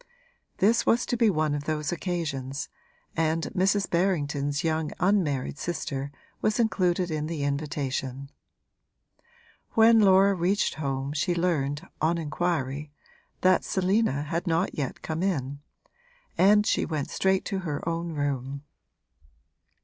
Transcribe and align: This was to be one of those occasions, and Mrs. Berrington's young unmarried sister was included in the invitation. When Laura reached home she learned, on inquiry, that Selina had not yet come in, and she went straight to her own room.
This 0.57 0.83
was 0.83 1.05
to 1.05 1.15
be 1.15 1.29
one 1.29 1.53
of 1.53 1.65
those 1.65 1.91
occasions, 1.91 2.69
and 3.15 3.43
Mrs. 3.55 3.87
Berrington's 3.87 4.63
young 4.63 4.91
unmarried 4.99 5.59
sister 5.59 6.11
was 6.41 6.59
included 6.59 7.11
in 7.11 7.27
the 7.27 7.43
invitation. 7.43 8.31
When 9.73 9.99
Laura 9.99 10.33
reached 10.33 10.73
home 10.73 11.13
she 11.13 11.35
learned, 11.35 11.87
on 12.01 12.17
inquiry, 12.17 12.91
that 13.41 13.63
Selina 13.63 14.23
had 14.23 14.47
not 14.47 14.73
yet 14.75 15.03
come 15.03 15.21
in, 15.21 15.59
and 16.35 16.65
she 16.65 16.83
went 16.83 17.11
straight 17.11 17.45
to 17.45 17.59
her 17.59 17.87
own 17.87 18.13
room. 18.13 18.63